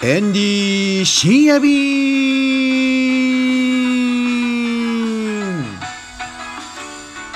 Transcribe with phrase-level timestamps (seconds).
[0.00, 1.68] エンディ深夜便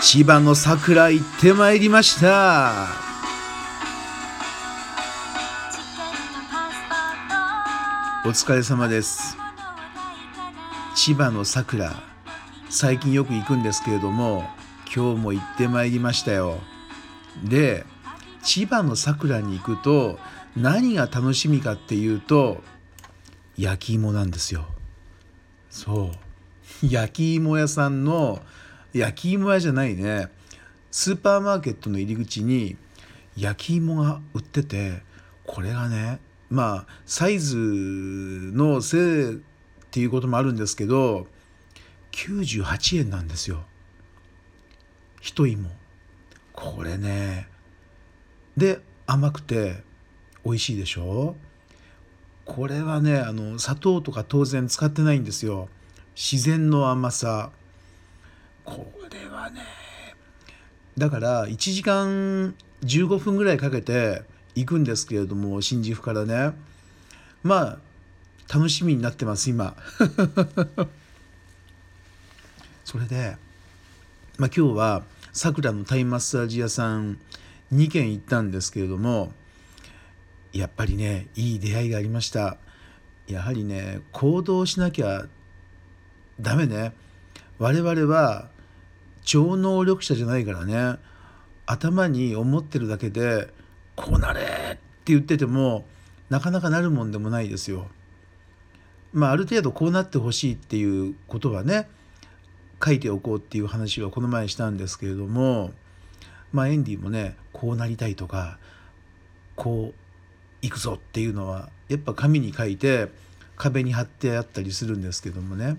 [0.01, 2.87] 千葉の桜行ってまいりました。
[8.25, 9.37] お疲れ様です。
[10.95, 12.01] 千葉の桜
[12.71, 14.45] 最近よく行くんですけれども
[14.95, 16.61] 今日も行ってまいりましたよ。
[17.43, 17.85] で
[18.45, 20.21] 千葉の桜に行くと
[20.57, 22.63] 何が楽しみかっていうと
[23.57, 24.67] 焼き芋なんですよ。
[25.71, 26.13] そ
[26.83, 26.87] う。
[26.87, 28.43] 焼き芋屋さんの
[28.93, 30.31] 焼き芋屋じゃないね。
[30.91, 32.77] スーパーマーケットの入り口に
[33.37, 35.03] 焼き芋が売ってて
[35.47, 39.39] これがねまあサイズのせいっ
[39.91, 41.27] ていうこともあるんですけど
[42.13, 43.65] 98円なんですよ。
[45.23, 45.71] 一芋。
[46.53, 47.49] これね。
[48.57, 49.83] で甘くて
[50.45, 51.37] 美味しいでしょ？
[52.45, 55.69] これはねあの砂糖とか当然使ってないんですよ。
[56.17, 57.51] 自然の甘さ。
[58.65, 59.61] これはね
[60.97, 62.55] だから1時間
[62.85, 64.23] 15分ぐらいかけて
[64.55, 66.53] 行くんですけれども新宿からね。
[67.43, 67.79] まあ
[68.53, 69.77] 楽しみになってます今。
[72.85, 73.37] それで、
[74.39, 77.19] まあ、今日はさくらのタイマッサージ屋さん
[77.73, 79.33] 2軒行ったんですけれども
[80.53, 82.59] やっぱりねいい出会いがありました。
[83.27, 85.27] やはりね行動しなきゃ
[86.41, 86.93] ダメね。
[87.59, 88.49] 我々は
[89.23, 90.99] 超能力者じゃないからね。
[91.65, 93.49] 頭に思ってるだけで
[93.95, 95.85] こうなれって言ってても
[96.29, 97.89] なかなかなるもんでもないですよ。
[99.13, 101.89] まあある程度こうなってほしいっていうことはね
[102.85, 105.73] 書いておこうっていう話はこの前したんですけれども
[106.53, 108.59] まあエンディもねこうなりたいとか
[109.55, 110.02] こう
[110.63, 113.09] 行くぞっていうのはやっぱ紙に書いて
[113.57, 115.77] 壁に貼ってあったりするんですけどもね。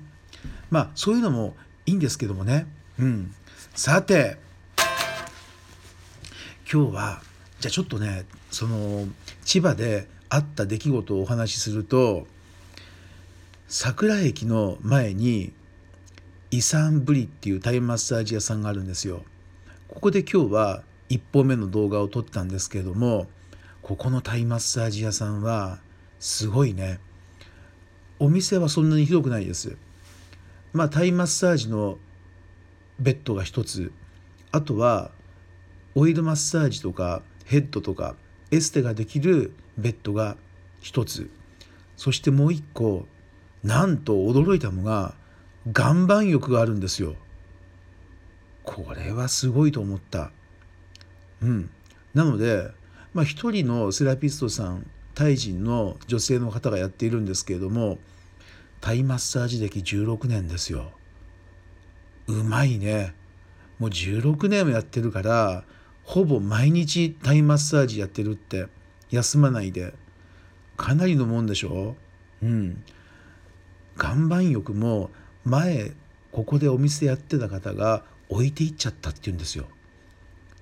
[0.70, 1.56] まあそういうのも
[1.86, 2.68] いいんですけどもね。
[3.00, 3.34] うん。
[3.74, 4.38] さて
[6.72, 7.22] 今日は
[7.60, 9.08] じゃあちょっとねその
[9.46, 12.28] 千葉であった出来事をお話しすると
[13.68, 15.54] 桜駅の前に
[16.52, 19.24] イサンブリっていうタイムマッサージ屋さんがあるんですよ。
[19.88, 23.28] ここで今日は1本目の動画を撮ったんですけれども
[23.84, 25.80] ここのタイマッサージ屋さんは
[26.18, 27.02] すごいね。
[28.18, 29.76] お店はそんなに広くないです。
[30.72, 31.98] まあタイマッサージの
[32.98, 33.92] ベッドが一つ。
[34.54, 35.12] あとは
[35.96, 38.16] オイルマッサージとかヘッドとか
[38.52, 40.38] エステができるベッドが
[40.80, 41.30] 一つ。
[41.98, 43.06] そしてもう一個
[43.64, 45.14] なんと驚いたのが
[45.66, 47.16] 岩盤浴があるんですよ。
[48.64, 50.32] これはすごいと思った。
[51.42, 51.70] うん。
[52.14, 52.72] なので
[53.14, 58.00] まあ、一人のセラピストさんタイ人の女性の方がやっているんですけれども
[58.82, 60.92] タイマッサージ歴16年ですよ。
[62.28, 63.14] うまいね。
[63.80, 65.64] もう16年もやってるから
[66.04, 68.68] ほぼ毎日タイマッサージやってるって
[69.10, 69.94] 休まないで。
[70.76, 71.96] かなりのもんでしょ。
[72.42, 72.84] うん。
[73.98, 75.12] 岩盤浴も
[75.46, 75.92] 前
[76.32, 79.68] ここでお店やってた方が置いていっちゃったって言うんですよ。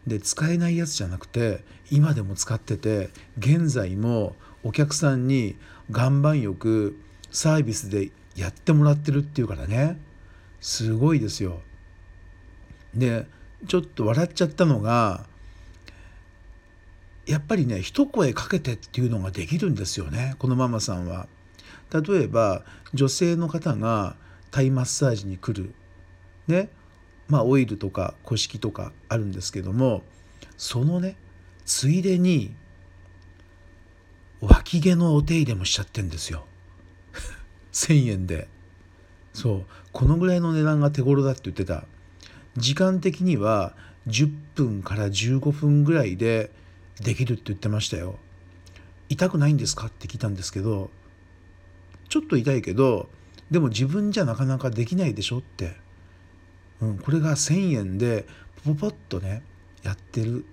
[0.07, 5.55] で使えないやつじゃなくて今でも使ってて現在もお客さんに
[5.89, 6.97] 岩盤浴
[7.31, 9.99] サービスでやってもらってるっていうからね
[10.59, 11.61] すごいですよ。
[12.93, 13.25] で
[13.67, 15.25] ちょっと笑っちゃったのが
[17.25, 21.27] やっぱりね一声かけてっていうのができるんですよねこのママさんは。
[21.91, 22.63] 例えば
[22.93, 24.15] 女性の方が
[24.49, 25.73] タイマッサージに来る
[26.47, 26.69] ね
[27.27, 30.03] まあオイルとか古式とかあるんですけども
[30.57, 31.15] そのね
[31.65, 32.53] ついでに
[34.41, 36.45] 脇毛のお手入れもしちゃってんですよ。
[37.71, 38.47] 1,000円で。
[39.33, 39.65] そう。
[39.91, 41.85] このぐらいの値段が手頃だって言ってた。
[42.57, 43.75] 時間的には
[44.07, 46.51] 10分から15分ぐらいで
[46.99, 48.17] できるって言ってましたよ。
[49.09, 49.87] 痛くないんですか？
[49.87, 50.89] って聞いたんですけど
[52.09, 53.09] ちょっと痛いけど
[53.51, 55.75] でも自分じゃなかなかできないでしょって。
[56.81, 58.25] うん、これが1,000円で
[58.65, 59.43] ポポッとね
[59.83, 60.45] やってる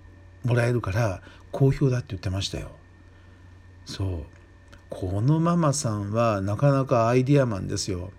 [0.43, 1.21] もらえるから
[1.51, 2.71] 好評だって言ってましたよ。
[3.85, 4.23] そう
[4.89, 8.11] このママさんはなかなかアイディアマンですよ。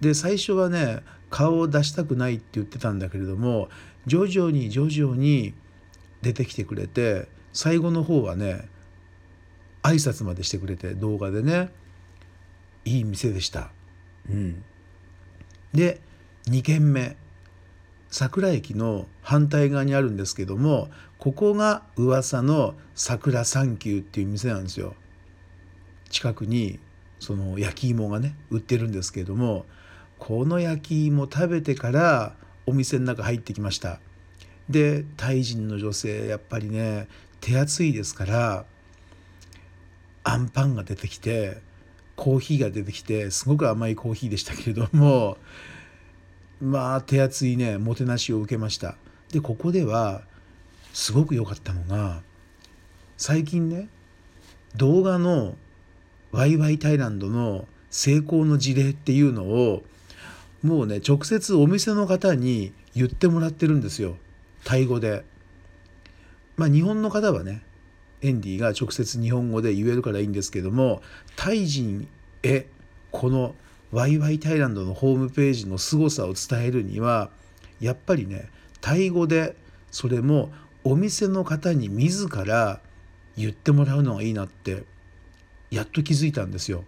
[0.00, 1.00] で最初はね
[1.30, 3.68] 顔を出したくないって言ってたんだけれども
[4.06, 5.54] 徐々に徐々に
[6.22, 8.68] 出てきてくれて最後の方はね
[9.82, 11.70] 挨拶までしてくれて動画でね
[12.84, 13.70] いい店でした。
[14.28, 14.64] うん、
[15.72, 16.00] で
[16.48, 17.16] 2軒目
[18.08, 20.88] 桜駅の反対側にあるんですけども
[21.18, 24.94] ここが噂の桜サンキューっていう店なんですよ。
[26.08, 26.78] 近くに
[27.18, 29.66] その焼き芋がね売ってるんですけれども
[30.18, 34.00] この焼き芋食べてからお店の中入ってきました
[34.68, 37.08] でタイ人の女性やっぱりね
[37.40, 38.64] 手厚いですから
[40.24, 41.58] あんパンが出てきて
[42.16, 45.36] コーヒーが出てきてすごく甘いコーヒーでしたけれども
[46.60, 48.96] まあ手厚いねもてなしを受けました
[49.32, 50.22] でここでは
[50.92, 52.22] すごく良かったのが
[53.16, 53.88] 最近ね
[54.76, 55.56] 動画の
[56.32, 59.82] ワイワイタイランドの成功の事例っていうのを
[60.62, 64.16] もうね直接お店の方に言ってもらってるんですよ
[64.64, 65.24] タイ語で。
[66.56, 67.62] まあ日本の方はね
[68.22, 71.02] エンディが直接日本語で言えるからいいんですけども
[71.36, 72.08] タイ人
[72.42, 72.66] へ
[73.12, 73.54] この
[73.92, 77.30] ワイワイタイランドのホームページの凄さを伝えるには
[77.80, 78.48] やっぱりね
[78.80, 79.56] タイ語で
[79.90, 80.50] それも
[80.84, 82.80] お店の方に自ら
[83.36, 84.84] 言ってもらうのがいいなって
[85.70, 86.84] やっと気づいたんですよ。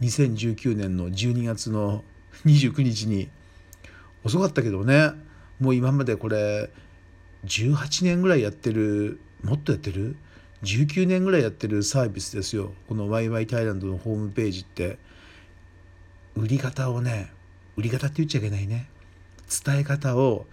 [0.00, 2.02] 2019年の12月の
[2.44, 3.28] 29日に
[4.24, 5.12] 遅かったけどね
[5.60, 6.68] もう今までこれ
[7.46, 10.16] 18年ぐらいやってるもっとやってる
[10.62, 12.72] ？19年ぐらいやってるサービスですよ。
[12.88, 14.98] このワイワイタイランドのホームページって。
[16.36, 17.32] 売り方をね
[17.76, 18.88] 売り方って言っちゃいけないね。
[19.64, 20.46] 伝え方を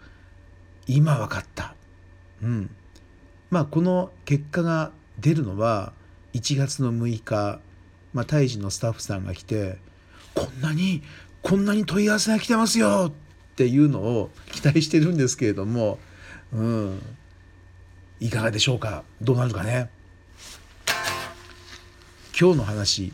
[0.88, 1.76] 今分かった。
[2.42, 2.70] うん。
[3.50, 5.94] まあこの結果が出るのは
[6.34, 7.60] 1月の6日、
[8.14, 9.78] まあ、タイ人のスタッフさんが来て
[10.34, 11.04] こんなに
[11.42, 16.00] こんなに問い合わせが来てますよっていうのを 期待してるんですけれども、
[16.54, 17.02] うん、
[18.20, 19.04] いかがでしょうか？
[19.22, 19.90] どうなるかね？
[22.40, 23.14] 今日の話。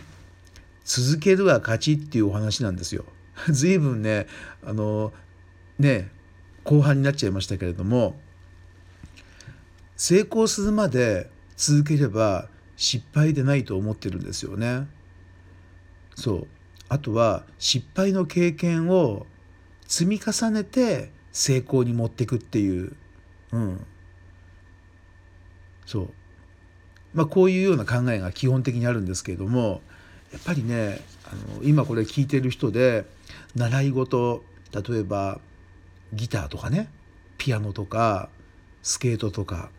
[0.88, 3.04] 続けるが勝ちっていうお話なんですよ。
[3.52, 4.26] 随分ね
[4.64, 5.14] あの
[5.78, 6.10] ね
[6.64, 8.20] 後半になっちゃいましたけれども
[9.98, 12.48] 成功するまで続ければ
[12.78, 14.88] 失敗でないと思ってるんですよね。
[16.16, 16.48] そう
[16.88, 19.28] あとは失敗の経験を
[19.88, 22.96] 積み重ねて成功に持っていくっていう、
[23.52, 23.86] うん、
[25.86, 26.10] そう
[27.14, 29.82] まあこういうような考えが基本的にあるんですけれども
[30.32, 33.06] やっぱりねあの今これ聞いてる人で
[33.56, 35.40] 習い事例えば
[36.14, 36.90] ギターとかね
[37.38, 38.30] ピアノとか
[38.84, 39.70] スケートとか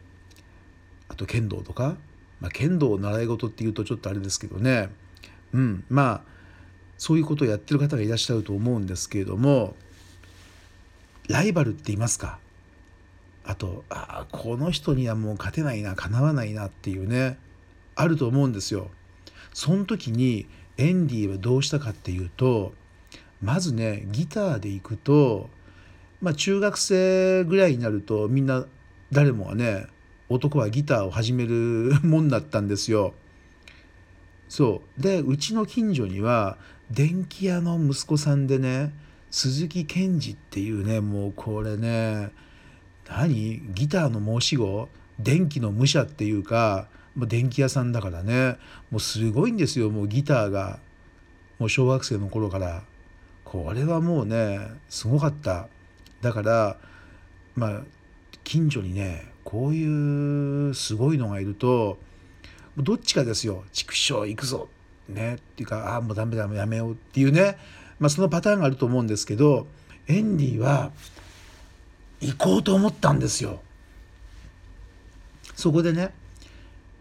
[1.08, 1.96] あと剣道とか、
[2.40, 4.90] まあ、剣道習い事っていうとちょっとあれですけどね
[5.52, 6.38] うんまあ
[6.98, 9.74] そういうことをやってる方がいらっしゃると思うんですけれども
[11.28, 12.38] ライバルって言いますか？
[13.44, 17.38] あとあこの人にはもう勝てないなかなわないなっていうね
[17.94, 18.90] あると思うんですよ。
[19.52, 20.46] その時に
[20.76, 22.72] エンディはどうしたかっていうと
[23.42, 25.50] まずねギターで行くと
[26.20, 28.66] まあ中学生ぐらいになるとみんな
[29.12, 29.86] 誰もがね
[30.28, 33.14] 男はギターを始めるもんだったんですよ。
[34.48, 35.02] そう。
[35.02, 36.58] でうちの近所には
[36.90, 38.92] 電気屋の息子さんでね
[39.30, 42.30] 鈴木健二っていうねもうこれね
[43.08, 43.62] 何？
[43.74, 44.88] ギターの申し子？
[45.18, 48.56] 電気の武者っていうかもう電気屋さんだからね。
[48.92, 49.90] もうすごいんですよ。
[49.90, 50.78] もうギターが。
[51.58, 52.84] もう小学生の頃から。
[53.42, 55.66] これはもうねすごかった。
[56.22, 56.76] だから
[57.56, 57.80] まあ
[58.44, 61.98] 近所にねこういうすごいのがいると
[62.76, 63.64] どっちかですよ。
[63.72, 64.68] 畜生行くぞ。
[65.08, 65.34] ね。
[65.34, 67.58] っていうかああもうダメだもうやめようっていうね。
[67.98, 69.66] まあそのパターンがあると思うんですけど
[70.06, 70.92] エンディは
[72.20, 73.60] 行こうと思ったんですよ。
[75.56, 76.12] そこでね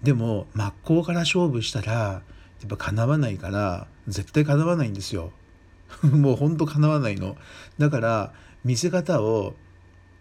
[0.03, 2.21] でも真っ向から勝負したらや
[2.65, 5.31] っぱ叶わないから絶対叶わないんですよ。
[6.03, 7.37] もうほんと叶わないの。
[7.77, 9.55] だから見せ方を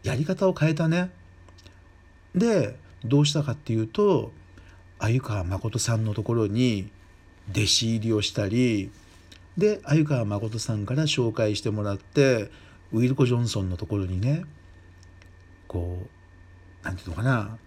[0.03, 1.11] やり方を変えたね。
[2.35, 4.33] でどうしたかっていうと
[4.99, 6.91] 鮎川誠さんのところに
[7.51, 8.91] 弟子入りをしたり
[9.57, 12.51] で鮎川誠さんから紹介してもらって
[12.93, 14.45] ウィルコ・ジョンソンのところにね
[15.67, 17.59] こう何て言うのかな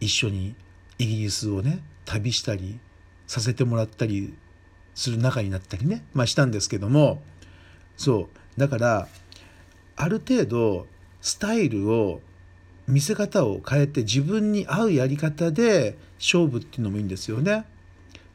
[0.00, 0.54] 一緒に
[1.00, 2.78] イギリスをね旅したり
[3.26, 4.34] させてもらったり
[4.94, 7.22] する仲になったりね、まあ、したんですけども
[7.96, 9.08] そうだから
[9.96, 10.86] ある程度
[11.22, 12.20] スタイルを
[12.86, 17.64] 見せ方を変えて自分に合うやり方で勝負っていうのもいいんですよね。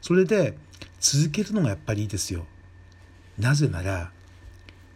[0.00, 0.56] それで
[0.98, 2.46] 続けるのがやっぱりいいですよ。
[3.38, 4.10] なぜなら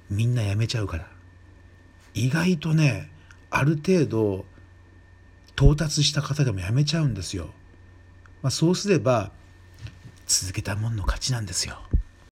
[0.09, 1.07] みんなやめちゃうから。
[2.15, 3.11] 意外とね
[3.51, 4.45] ある程度
[5.57, 7.51] 到達した方でもやめちゃうんですよ。
[8.43, 9.33] まあ、そうすれば
[10.27, 11.81] 続けたもんの勝ちなんですよ。